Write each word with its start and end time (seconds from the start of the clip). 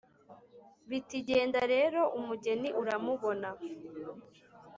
Biti: 0.89 1.17
"Genda 1.27 1.61
rero 1.73 2.01
umugeni 2.19 2.69
uramubona. 2.81 3.49